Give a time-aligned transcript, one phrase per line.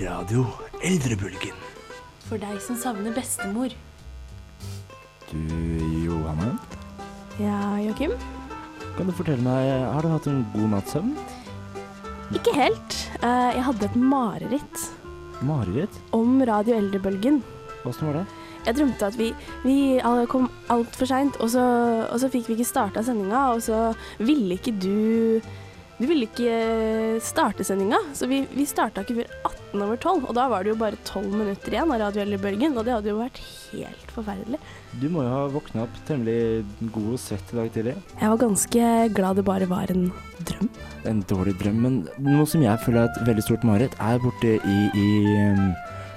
[0.00, 0.44] Radio
[0.86, 1.56] Eldrebølgen.
[2.28, 3.72] For deg som savner bestemor.
[5.30, 5.38] Du,
[6.06, 6.52] Johanne,
[7.40, 8.12] Ja, Joakim?
[8.96, 11.12] kan du fortelle meg, har du hatt en god natts søvn?
[12.34, 12.96] Ikke helt.
[13.22, 14.82] Eh, jeg hadde et mareritt
[15.42, 15.94] Mareritt?
[16.12, 17.42] om Radio Eldrebølgen.
[17.86, 18.26] Åssen var det?
[18.66, 19.30] Jeg drømte at vi,
[19.64, 19.76] vi
[20.28, 24.74] kom altfor seint, og, og så fikk vi ikke starta sendinga, og så ville ikke
[24.78, 25.40] du
[26.00, 30.24] Du ville ikke starte sendinga, så vi, vi starta ikke før 18 over 12.
[30.26, 33.10] Og da var det jo bare 12 minutter igjen av Radio Eldrebølgen, og det hadde
[33.12, 33.38] jo vært
[33.70, 34.58] helt forferdelig.
[35.00, 37.94] Du må jo ha våkna opp temmelig god og svett i dag tidlig.
[38.18, 40.10] Jeg var ganske glad det bare var en
[40.42, 40.68] drøm.
[41.06, 44.56] En dårlig drøm, men noe som jeg føler er et veldig stort mareritt, er borte
[44.58, 45.08] i, i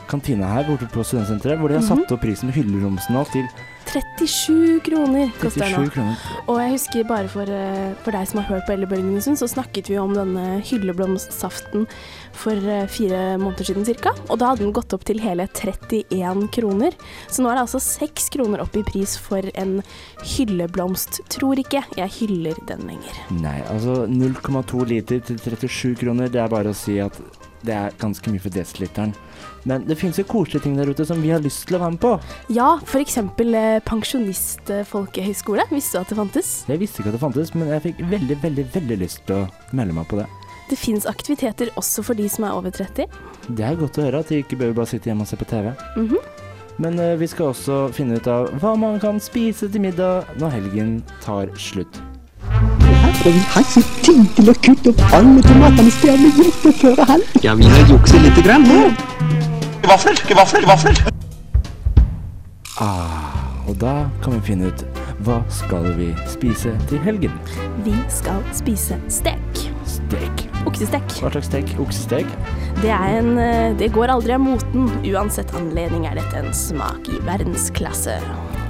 [0.10, 1.88] kantina her borte på studentsenteret, hvor de har Mhm.
[2.04, 3.46] satt opp prisen med hylleromsen nå til
[3.94, 6.06] 37 kroner koster den nå.
[6.50, 9.38] Og jeg husker bare for, eh, for deg som har hørt på Ellebølgen en stund,
[9.38, 11.86] så snakket vi om denne hylleblomstsaften
[12.34, 14.16] for eh, fire måneder siden cirka.
[14.30, 16.98] Og da hadde den gått opp til hele 31 kroner.
[17.30, 19.82] Så nå er det altså 6 kroner opp i pris for en
[20.34, 21.22] hylleblomst.
[21.30, 23.24] Tror ikke jeg hyller den lenger.
[23.38, 27.20] Nei, altså 0,2 liter til 37 kroner, det er bare å si at
[27.64, 29.14] det er ganske mye for desiliteren.
[29.70, 31.96] Men det finnes jo koselige ting der ute som vi har lyst til å være
[31.96, 32.14] med på.
[32.54, 33.18] Ja, f.eks.
[33.18, 35.68] Eh, pensjonistfolkehøyskole.
[35.72, 36.54] Visste du at det fantes?
[36.68, 39.76] Jeg visste ikke at det fantes, men jeg fikk veldig, veldig, veldig lyst til å
[39.76, 40.28] melde meg på det.
[40.70, 43.08] Det fins aktiviteter også for de som er over 30.
[43.50, 45.50] Det er godt å høre at de ikke bør bare sitte hjemme og se på
[45.50, 45.74] TV.
[46.00, 46.18] Mhm.
[46.82, 50.56] Men eh, vi skal også finne ut av hva man kan spise til middag når
[50.56, 52.02] helgen tar slutt.
[53.24, 57.38] Og vi har ikke tid til å kutte opp alle tomatene vi gjort før helg.
[57.46, 58.82] Ja, vi har jukset lite grann nå.
[59.84, 61.00] Vafler, vafler, vafler.
[62.82, 63.94] Ah, og da
[64.24, 64.84] kan vi finne ut
[65.24, 67.36] hva skal vi spise til helgen.
[67.86, 69.62] Vi skal spise stek.
[69.88, 70.46] Stek.
[70.68, 71.06] Oksestek.
[71.20, 71.76] Hva slags stek?
[71.84, 72.32] Oksestek?
[72.82, 74.88] Det, er en, eh, det går aldri av moten.
[75.12, 78.18] Uansett anledning er dette en smak i verdensklasse.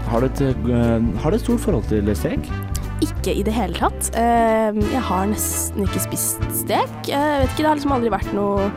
[0.10, 2.50] Har du et, eh, har du et stort forhold til stek?
[3.02, 4.12] Ikke i det hele tatt.
[4.16, 6.90] Eh, Jeg har nesten ikke spist stek.
[7.08, 8.72] Jeg vet ikke, Det har liksom aldri vært noe,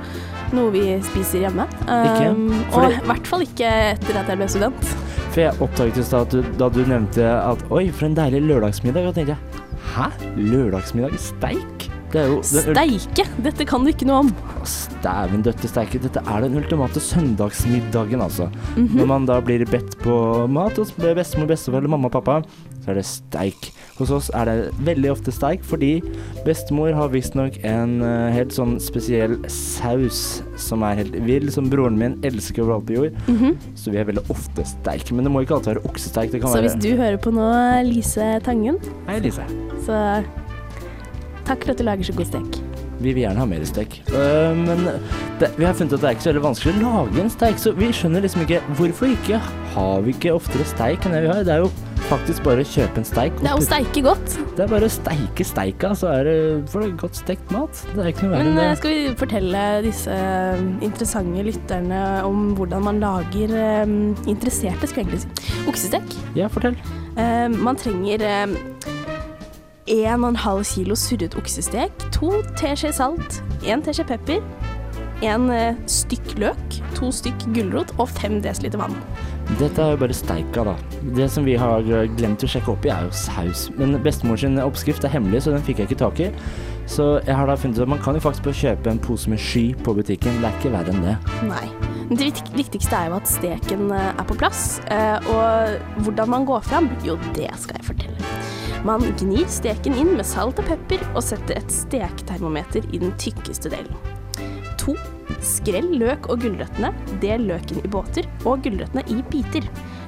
[0.55, 1.67] noe vi spiser hjemme.
[1.89, 4.95] Um, og i hvert fall ikke etter at jeg ble student.
[5.33, 9.15] For jeg oppdaget i stad da du nevnte at oi, for en deilig lørdagsmiddag, Og
[9.19, 9.65] tenkte jeg
[9.97, 10.09] hæ?
[10.37, 11.19] Lørdagsmiddag?
[11.21, 11.89] Steik?
[12.13, 13.27] Det er jo Steike!
[13.43, 14.31] Dette kan du ikke noe om.
[15.05, 15.99] Dæven døtte steike.
[16.01, 18.49] Dette er den ultimate søndagsmiddagen, altså.
[18.77, 18.95] Mhm.
[18.97, 22.39] Når man da blir bedt på mat hos bestemor, bestefar eller mamma og pappa,
[22.87, 23.69] så er det steik.
[23.97, 25.97] Hos oss er det veldig ofte steik, fordi
[26.47, 31.99] bestemor har visstnok en eh, helt sånn spesiell saus som er helt vill, som broren
[31.99, 33.19] min elsker overalt på jord.
[33.27, 33.57] Mhm.
[33.75, 35.11] Så vi er veldig ofte steik.
[35.11, 36.31] Men det må ikke alltid være oksesteik.
[36.31, 37.51] Det kan Så være hvis du hører på nå,
[37.89, 39.43] Lise Tangen, Hei, Lise.
[39.83, 40.23] så
[41.47, 42.61] takk for at du lager så god stek.
[42.97, 43.99] Vi vil gjerne ha mer stek.
[44.09, 44.87] Uh, men
[45.41, 47.59] det, vi har funnet at det er ikke så veldig vanskelig å lage en steik,
[47.61, 49.41] så vi skjønner liksom ikke hvorfor ikke
[49.75, 51.43] har vi ikke oftere steik enn det vi har.
[51.45, 51.69] Det er jo
[52.11, 53.37] faktisk bare kjøpe en steik.
[53.41, 54.37] Det er å steike godt.
[54.57, 56.37] Det er bare å steike steika, så er det
[56.73, 57.83] for det er godt stekt mat.
[57.93, 58.79] Det er ikke noe Men eh, det.
[58.81, 63.85] skal vi fortelle disse eh, interessante lytterne om hvordan man lager eh,
[64.27, 65.59] Interesserte, skulle jeg egentlig si.
[65.71, 66.17] Oksestek.
[66.39, 66.79] Ja, fortell.
[67.17, 68.57] Uh, man trenger uh,
[69.87, 74.43] 1,5 kilo surret oksestek, to teskjeer salt, én teskje pepper,
[75.23, 78.97] eh, stykk løk, to stykk gulrot og 5 dl vann.
[79.61, 80.73] Dette er jo bare steika, da.
[81.17, 81.85] Det som vi har
[82.19, 83.69] glemt å sjekke opp i, er jo saus.
[83.79, 86.31] Men bestemor sin oppskrift er hemmelig, så den fikk jeg ikke tak i.
[86.91, 89.31] Så jeg har da funnet ut at man kan jo faktisk bare kjøpe en pose
[89.31, 90.41] med sky på butikken.
[90.43, 91.15] Det er ikke verre enn det.
[91.47, 91.65] Nei.
[92.11, 94.81] Det viktigste er jo at steken eh, er på plass.
[94.95, 98.35] eh, Og hvordan man går fram, jo, det skal jeg fortelle.
[98.87, 103.73] Man gnir steken inn med salt og pepper og setter et stektermometer i den tykkeste
[103.73, 103.95] delen.
[104.87, 104.97] To.
[105.45, 106.93] Skrell løk og gulrøttene.
[107.23, 109.67] Del løken i båter og gulrøttene i biter.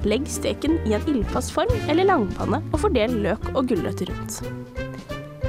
[0.08, 4.42] Legg steken i en ildfast form eller langpanne og fordel løk og gulrøtter rundt.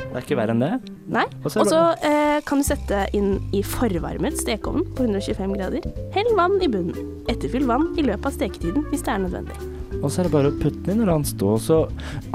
[0.10, 0.72] Det er ikke verre enn det.
[1.14, 1.26] Nei.
[1.46, 5.86] Og så eh, kan du sette inn i forvarmet stekeovn på 125 grader.
[6.16, 6.98] Hell vann i bunnen.
[7.30, 9.60] Etterfyll vann i løpet av steketiden hvis det er nødvendig.
[10.00, 11.78] Og så er det bare å putte den inn når den står, Så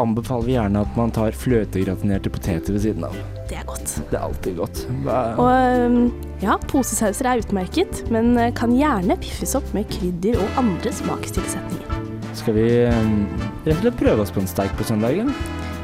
[0.02, 3.16] anbefaler vi gjerne at man tar fløtegratinerte poteter ved siden av.
[3.50, 3.96] Det er godt.
[4.10, 4.84] Det er alltid godt.
[5.06, 5.18] Hva?
[5.40, 6.00] Og øhm,
[6.44, 12.00] ja, posesauser er utmerket, men eh, kan gjerne piffes opp med krydder og andre smakstilsetninger.
[12.34, 13.26] Skal vi um,
[13.64, 15.30] rett og slett prøve oss på en steik på søndagen?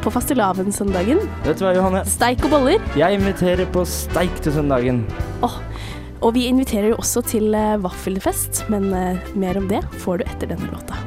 [0.04, 2.02] På fastelavnssøndagen, Vet du hva, Johanne?
[2.08, 2.80] steik og boller.
[2.98, 5.02] Jeg inviterer på steik til søndagen.
[5.46, 5.58] Åh,
[6.20, 10.28] og vi inviterer jo også til eh, vaffelfest, men eh, mer om det får du
[10.28, 10.98] etter denne låta.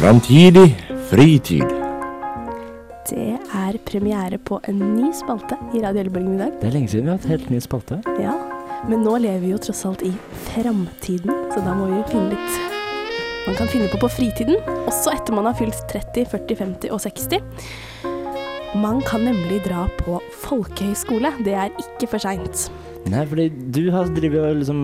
[0.00, 0.76] Framtidig
[1.10, 1.62] fritid.
[3.10, 6.52] Det er premiere på en ny spalte i Radio Ellebølgen i dag.
[6.60, 8.02] Det er lenge siden vi har hatt helt ny spalte.
[8.22, 8.38] Ja,
[8.88, 10.12] Men nå lever vi jo tross alt i
[10.46, 12.70] framtiden, så da må vi jo finne litt
[13.46, 14.58] man kan finne på på fritiden.
[14.86, 17.40] Også etter man har fylt 30, 40, 50 og 60.
[18.78, 21.32] Man kan nemlig dra på folkehøyskole.
[21.44, 22.68] Det er ikke for seint.
[23.10, 24.82] Nei, fordi du har drevet og liksom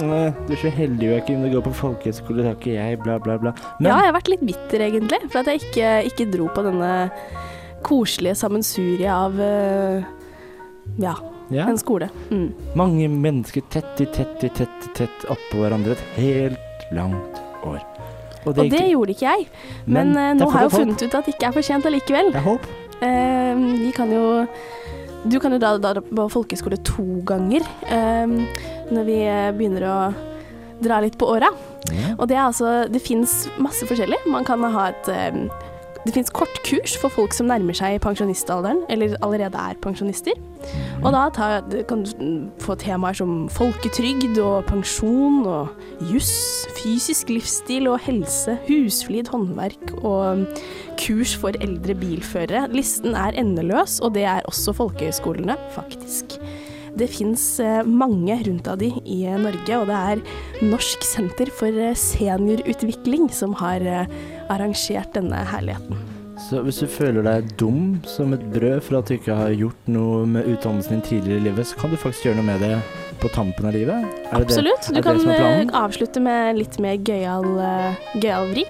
[0.00, 0.06] Du
[0.54, 1.42] er så heldig, Joakim.
[1.44, 3.52] Du går på folkehøyskole, det har ikke jeg, bla, bla, bla.
[3.78, 6.64] Men Ja, jeg har vært litt bitter, egentlig, for at jeg ikke, ikke dro på
[6.66, 6.90] denne
[7.86, 10.02] koselige sammensuriet av eh,
[11.00, 11.14] ja,
[11.50, 12.10] ja, en skole.
[12.30, 12.50] Mm.
[12.76, 17.80] mange mennesker tett i tett i tett i tett oppå hverandre et helt langt år.
[18.46, 19.48] Og det gikk- gjorde ikke jeg.
[19.86, 21.88] Men, men det nå har jeg jo funnet ut at det ikke er for sent
[21.90, 22.30] allikevel.
[22.30, 22.68] Jeg Det er håp.
[23.00, 24.46] Eh, vi kan jo
[25.24, 28.36] Du kan jo da, da på folkehøyskole to ganger eh,
[28.90, 29.96] når vi eh, begynner å
[30.80, 31.50] dra litt på åra.
[31.92, 32.14] Ja.
[32.16, 34.22] Og det er altså Det fins masse forskjellig.
[34.32, 35.42] Man kan ha et eh,
[36.06, 40.38] Det fins kortkurs for folk som nærmer seg pensjonistalderen, eller allerede er pensjonister.
[41.00, 42.12] Og da tar, kan du
[42.60, 46.32] få temaer som folketrygd og pensjon og juss,
[46.80, 50.46] fysisk livsstil og helse, husflid, håndverk og
[51.00, 52.66] kurs for eldre bilførere.
[52.72, 56.39] Listen er endeløs, og det er også folkehøyskolene, faktisk.
[56.98, 57.44] Det fins
[57.86, 60.22] mange rundt av de i eh, Norge, og det er
[60.66, 64.06] Norsk senter for eh, seniorutvikling som har eh,
[64.50, 66.00] arrangert denne herligheten.
[66.40, 69.90] Så hvis du føler deg dum som et brød for at du ikke har gjort
[69.92, 72.78] noe med utdannelsen din tidligere i livet, så kan du faktisk gjøre noe med det
[73.20, 74.06] på tampen av livet.
[74.32, 74.88] Er Absolutt.
[74.88, 78.64] det- er Du kan eh, avslutte med litt mer gøyal eh, gøyal vri.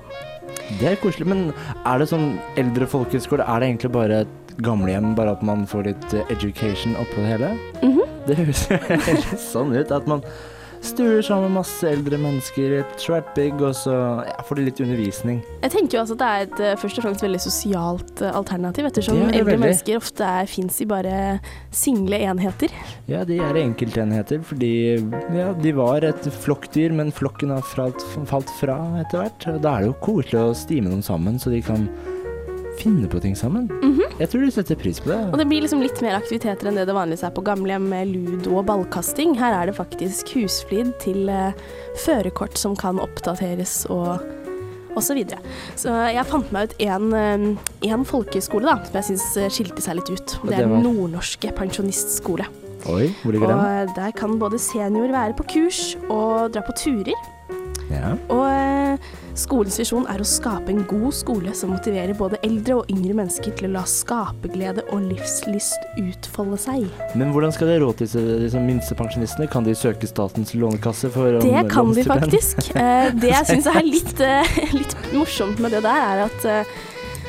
[0.81, 1.53] Det er koselig, men
[1.87, 5.91] er det sånn eldre folkehøyskole, er det egentlig bare et gamlehjem, bare at man får
[5.91, 7.53] litt eh, education oppå det hele?
[7.83, 8.01] Mhm.
[8.29, 8.67] Det høres
[9.51, 10.21] sånn ut, at man
[10.81, 13.93] stuer sammen med masse eldre mennesker i et svært bygg, og så
[14.25, 15.43] ja, får de litt undervisning.
[15.61, 18.37] Jeg tenker jo altså at det er et eh, først og fremst veldig sosialt eh,
[18.39, 19.63] alternativ, ettersom er det eldre veldig.
[19.67, 21.17] mennesker ofte fins i bare
[21.83, 22.73] single enheter.
[23.13, 24.73] Ja, de er enkeltenheter, fordi
[25.37, 29.51] ja, de var et flokkdyr, men flokken har falt, falt fra etter hvert.
[29.61, 31.91] Da er det jo koselig å stime dem sammen, så de kan
[32.79, 33.69] finne på ting sammen.
[33.83, 34.19] Mhm.
[34.21, 35.19] Jeg tror de setter pris på det.
[35.33, 38.13] Og det blir liksom litt mer aktiviteter enn det det vanligvis er på gamlehjem med
[38.13, 39.35] ludo og ballkasting.
[39.39, 41.53] Her er det faktisk husflid til uh,
[42.05, 44.21] førerkort som kan oppdateres og
[44.97, 45.07] osv.
[45.07, 45.39] så videre.
[45.79, 50.01] Så jeg fant meg ut en, eh, en folkeskole da, som jeg syns skilte seg
[50.01, 50.39] litt ut.
[50.45, 52.47] Det er Den Nordnorske pensjonistskole.
[52.89, 53.59] Oi, hvor ligger den?
[53.61, 57.15] Og der kan både senior være på kurs og dra på turer.
[57.91, 58.13] Ja.
[58.31, 59.09] Og eh,
[59.39, 63.55] skolens visjon er å skape en god skole som motiverer både eldre og yngre mennesker
[63.59, 66.87] til å la skaperglede og livslyst utfolde seg.
[67.19, 69.49] Men hvordan skal de råd til disse, disse minstepensjonistene?
[69.51, 72.63] Kan de søke Statens lånekasse for Det kan de faktisk.
[72.81, 76.61] Eh, Det jeg syns er litt, eh, litt morsomt med det der, er at eh,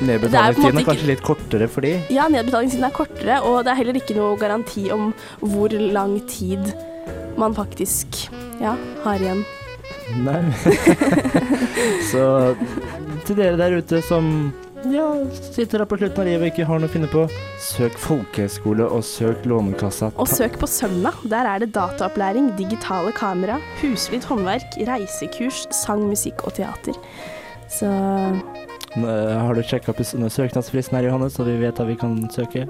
[0.02, 1.92] er Nedbetalingstiden er kanskje litt kortere for de?
[2.10, 5.10] ja, nedbetalingstiden er kortere, og det er heller ikke noe garanti om
[5.42, 6.72] hvor lang tid
[7.38, 8.24] man faktisk
[8.62, 8.74] ja,
[9.04, 9.44] har igjen.
[10.20, 10.42] Nei.
[12.10, 12.24] Så
[13.26, 14.52] til dere der ute som
[14.90, 15.06] ja,
[15.54, 17.22] sitter her på slutten av livet og ikke har noe å finne på,
[17.62, 20.10] søk folkehøyskole og søk Lånekassa.
[20.18, 21.14] Og søk på Sømna.
[21.22, 26.98] Der er det dataopplæring, digitale kamera, husflid håndverk, reisekurs, sang, musikk og teater.
[27.70, 27.92] Så
[28.92, 32.66] Nå, Har du sjekka opp søknadsfristen her, Johannes, så vi vet at vi kan søke?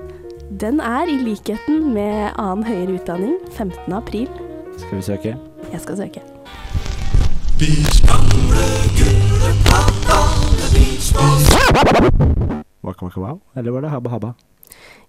[0.61, 3.93] den er i likheten med annen høyere utdanning 15.
[3.97, 4.29] april.
[4.77, 5.37] Skal vi søke?
[5.73, 6.32] Jeg skal søke.
[12.83, 13.41] Waka waka wow?
[13.57, 14.35] Eller var det habba habba?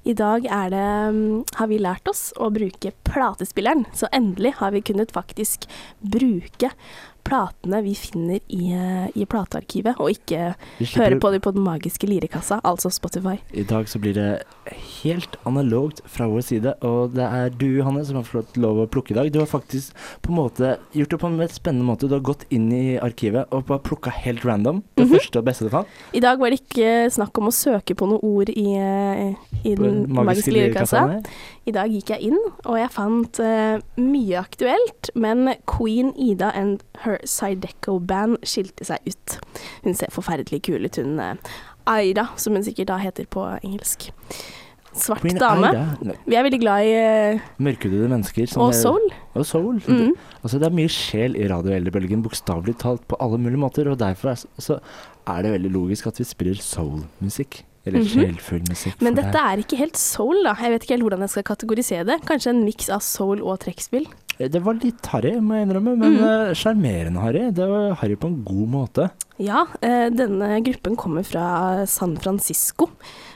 [0.03, 4.71] I dag er det, mm, har vi lært oss å bruke platespilleren, så endelig har
[4.75, 5.67] vi kunnet faktisk
[6.01, 6.71] bruke
[7.23, 11.63] platene vi finner i, eh, i platearkivet, og ikke ikke høre på dem på den
[11.63, 13.37] magiske lirekassa, altså Spotify.
[13.55, 14.43] I dag så blir det
[15.03, 18.89] helt analogt fra vår side, og det er du, Hanne, som har fått lov å
[18.91, 19.31] plukke i dag.
[19.31, 22.09] Du har faktisk på en måte gjort det på en litt spennende måte.
[22.11, 24.83] Du har gått inn i arkivet og bare plukka helt random.
[24.97, 25.15] Det Mhm.
[25.15, 25.87] første og beste du fant.
[26.13, 29.75] I dag var det ikke snakk om å søke på noen ord i, eh, i
[29.75, 31.23] den magiske lirekassa.
[31.65, 33.02] I dag gikk jeg inn, og jeg fant
[33.43, 39.37] eh, mye aktuelt, men Queen Ida and Her Sideco Band skilte seg ut.
[39.83, 41.35] Hun ser forferdelig kul ut, hun eh,
[41.89, 44.09] Aida, som hun sikkert da heter på engelsk.
[44.93, 45.71] Svart Queen dame.
[45.71, 46.13] Aida.
[46.29, 48.45] Vi er veldig glad i eh, Mørkhudede mennesker.
[48.51, 49.07] som Og er- soul.
[49.33, 49.81] Og soul.
[49.87, 50.11] Mm.
[50.43, 54.35] Altså, det er mye sjel i radioeldrebølgen, bokstavelig talt på alle mulige måter, og derfor
[54.35, 54.77] er, så
[55.27, 57.63] er det veldig logisk at vi spiller soul-musikk.
[57.85, 58.07] Eller Mhm.
[58.07, 59.01] sjelfull musikk.
[59.01, 59.43] Men dette deg.
[59.43, 60.53] er ikke helt soul, da.
[60.55, 62.21] Jeg vet ikke helt hvordan jeg skal kategorisere det.
[62.25, 64.07] Kanskje en miks av soul og trekkspill.
[64.37, 67.21] Det var litt harry, må jeg innrømme, men sjarmerende mm.
[67.21, 67.51] harry.
[67.51, 69.11] Det var harry på en god måte.
[69.37, 72.89] Ja, eh, denne gruppen kommer fra San Francisco.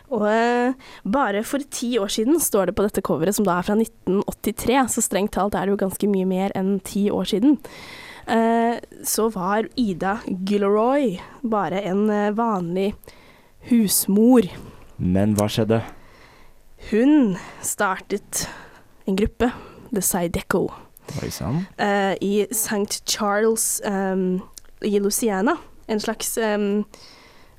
[0.10, 0.74] Og eh,
[1.04, 4.80] bare for ti år siden står det på dette coveret, som da er fra 1983,
[4.94, 7.58] så strengt talt er det jo ganske mye mer enn ti år siden.
[8.28, 12.94] Eh, så var Ida Gilroy bare en eh, vanlig
[13.70, 14.48] husmor.
[14.98, 15.82] Men hva skjedde?
[16.92, 18.48] Hun startet
[19.08, 19.52] en gruppe,
[19.94, 20.68] The Sideco,
[21.32, 21.66] sann.
[21.78, 23.02] eh, i St.
[23.06, 24.42] Charles um,
[24.86, 25.56] i Louisiana.
[25.88, 26.84] En slags um,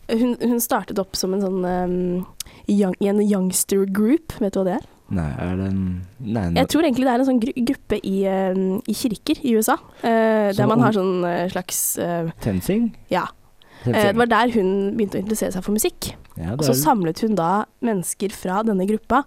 [0.09, 2.27] hun, hun startet opp som en sånn um,
[2.69, 4.87] young, en youngster group, vet du hva det er?
[5.09, 5.85] Nei, er det en
[6.21, 9.55] Nei, Jeg tror egentlig det er en sånn gru gruppe i, em, i kirker i
[9.57, 12.91] USA, Sånn der man har sånn uh, slags uh, Tensing?
[13.09, 13.25] Ja.
[13.95, 16.13] Eh, det var der hun begynte å interessere seg for musikk.
[16.37, 19.25] ja, Og så samlet hun da mennesker fra denne gruppa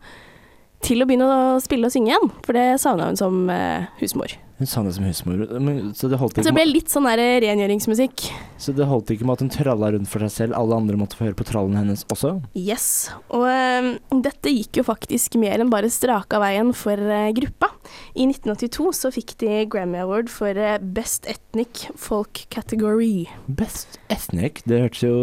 [0.81, 4.33] til å begynne å spille og synge igjen, for det savna hun som eh, husmor.
[4.61, 5.39] Hun sa det som husmor.
[5.59, 8.27] Men, så, det Så det ble litt sånn der rengjøringsmusikk.
[8.61, 11.17] så det holdt ikke med at hun tralla rundt for seg selv, alle andre måtte
[11.17, 12.35] få høre på trallen hennes også?
[12.53, 13.09] Yes.
[13.33, 13.87] Og um,
[14.21, 17.71] dette gikk jo faktisk mer enn bare straka veien for uh, gruppa.
[18.13, 23.25] I 1982 så fikk de Grammy Award for uh, Best Ethnic Folk Category.
[23.49, 25.15] Best ethnic, det hørtes jo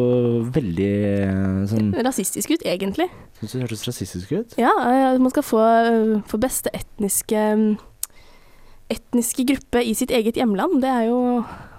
[0.50, 0.94] veldig
[1.30, 3.06] uh, sånn Rasistisk ut, egentlig.
[3.38, 4.58] Syns du det hørtes rasistisk ut?
[4.58, 4.74] Ja,
[5.22, 5.62] man skal få
[6.26, 7.68] for beste etniske mm,
[8.90, 10.80] etniske gruppe i sitt eget hjemland.
[10.82, 11.18] Det er jo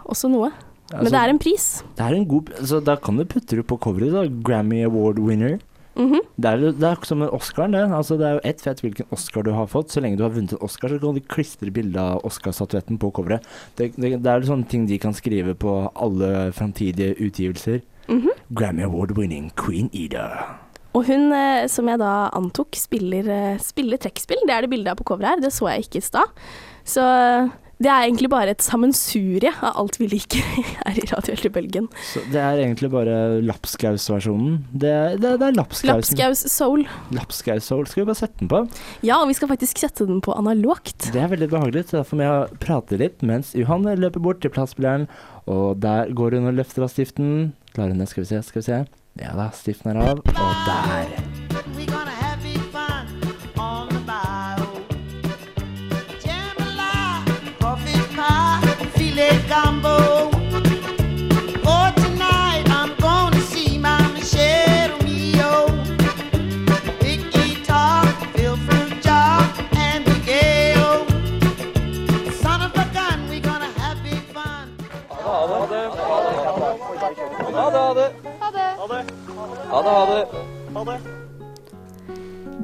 [0.10, 0.52] også noe.
[0.90, 1.66] Men Altså, det er en pris.
[1.98, 4.24] det er en god altså, da kan du putte det på coveret, da.
[4.42, 5.60] Grammy Award winner.
[5.96, 6.22] Mhm.
[6.40, 7.84] Det er, det er som en Oscar, det.
[7.94, 9.92] Altså, det er jo ett fett hvilken Oscar du har fått.
[9.92, 13.12] Så lenge du har vunnet en Oscar, så kan du klistre bilde av Oscar-statuetten på
[13.14, 13.46] coveret.
[13.76, 17.82] Det, det, det er sånne ting de kan skrive på alle framtidige utgivelser.
[18.10, 18.32] Mhm.
[18.56, 20.26] Grammy Award winning Queen Ida.
[20.98, 24.42] Og hun, eh, som jeg da antok, spiller, eh, spiller trekkspill.
[24.48, 25.44] Det er det bildet av på coveret her.
[25.46, 26.34] Det så jeg ikke i stad.
[26.90, 30.44] Så eh, det er egentlig bare et sammensurie av alt vi liker
[30.84, 31.86] her i Radio Eldrebølgen.
[32.10, 33.14] Så det er egentlig bare
[33.46, 34.58] lapskausversjonen?
[34.74, 35.94] Det, det, det er lapskausen.
[36.20, 36.84] Lapskaus Soul.
[37.16, 37.88] Lapskaus Soul.
[37.88, 38.62] Skal vi bare sette den på?
[39.08, 41.08] Ja, og vi skal faktisk sette den på analogt.
[41.14, 44.52] Det er veldig behagelig, så derfor må jeg prate litt mens Johanne løper bort til
[44.52, 45.08] plassspilleren,
[45.48, 47.54] og der går hun og løfter av stiften.
[47.72, 48.12] Klarer hun det?
[48.12, 48.84] Skal vi se, skal vi se.
[49.24, 51.29] Ja da, stiften er av, og der.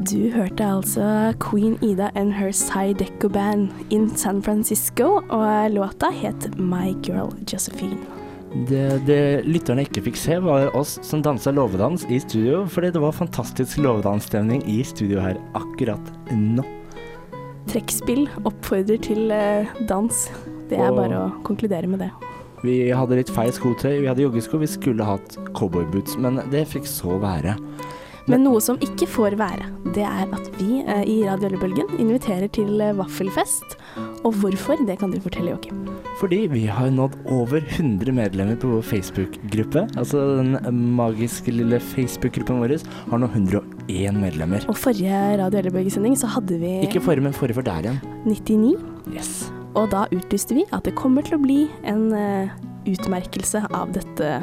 [0.06, 1.06] Du hørte altså
[1.42, 7.98] Queen Ida and Her Sideco Band in San Francisco, og låta het My Girl Josephine.
[8.70, 9.20] Det, det
[9.50, 13.82] lytterne ikke fikk se, var oss som dansa låvedans i studio, fordi det var fantastisk
[13.84, 16.64] låvedansstemning i studio her akkurat nå.
[17.68, 20.28] Trekkspill oppfordrer til eh, dans.
[20.70, 22.12] Det er Og- bare å konkludere med det.
[22.66, 26.90] Vi hadde litt feil skotøy, vi hadde joggesko, vi skulle hatt cowboyboots, men det fikk
[26.90, 27.56] så være.
[28.26, 32.50] Men noe som ikke får være, det er at vi eh, i Radio Ellebølgen inviterer
[32.50, 33.76] til eh, vaffelfest.
[34.26, 35.84] Og hvorfor, det kan du fortelle, Joakim.
[36.18, 39.86] Fordi vi har nådd over 100 medlemmer på vår Facebook-gruppe.
[39.94, 40.58] Altså den
[40.98, 42.80] magiske lille Facebook-gruppen vår
[43.12, 44.66] har nå 101 medlemmer.
[44.72, 48.02] Og forrige Radio Ellebølgesending så hadde vi Ikke forrige, men forrige for der igjen.
[48.26, 48.74] 99.
[49.14, 49.36] Yes.
[49.76, 52.50] Og da utlyste vi at det kommer til å bli en eh,
[52.88, 54.42] utmerkelse av dette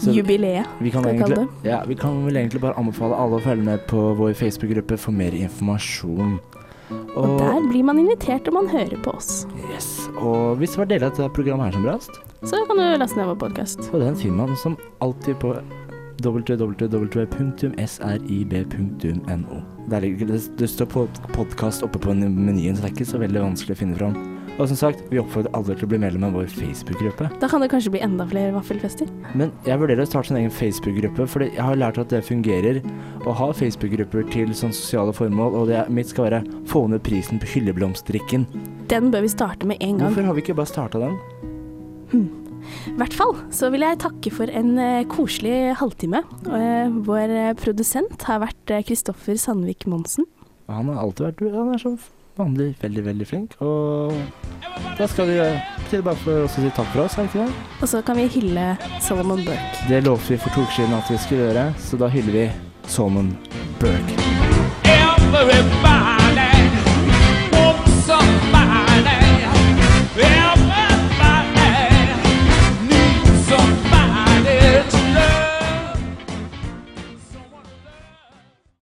[0.00, 3.64] Så jubileet, vi kan, egentlig, ja, vi kan vel egentlig bare anbefale alle å følge
[3.66, 6.38] med på vår Facebook-gruppe for mer informasjon.
[7.14, 9.46] Og der blir man invitert om man hører på oss.
[9.70, 10.08] yes.
[10.18, 12.10] og hvis det var deler av dette programmet her som brast,
[12.42, 13.78] Så kan du laste ned vår podkast.
[13.92, 15.54] og den finner man som alltid på
[17.90, 19.62] www.srib.no.
[19.90, 20.86] Der ligger det, det står
[21.32, 24.39] podkast oppe på menyen, så det er ikke så veldig vanskelig å finne fram.
[24.60, 27.30] Og som sagt, vi oppfordrer alle til å bli medlem av vår Facebook-gruppe.
[27.40, 29.08] Da kan det kanskje bli enda flere vaffelfester.
[29.32, 32.82] Men jeg vurderer å starte en egen Facebook-gruppe, for jeg har lært at det fungerer
[33.24, 37.40] å ha Facebook-grupper til sånn sosiale formål, og det mitt skal være få ned prisen
[37.40, 38.44] på hylleblomstrikken.
[38.92, 40.10] Den bør vi starte med en gang.
[40.10, 41.16] Hvorfor har vi ikke bare starta den?
[42.12, 46.20] I hvert fall så vil jeg takke for en eh, koselig halvtime.
[46.52, 50.28] Eh, vår eh, produsent har vært Kristoffer Sandvik Monsen.
[50.68, 51.96] Han har alltid vært Han er så
[52.40, 53.56] vanlig veldig, veldig flink.
[53.64, 54.16] Og
[54.98, 55.38] da skal vi
[55.90, 57.68] til bare for oss å si takk for oss, er det ikke det?
[57.80, 58.66] Og så kan vi hylle
[59.00, 59.84] Solomon Burke.
[59.88, 62.46] Det lovte vi for to uker siden at vi skulle gjøre, så da hyller vi
[62.90, 63.34] Solomon
[63.80, 64.18] Burke.
[64.84, 66.19] Everybody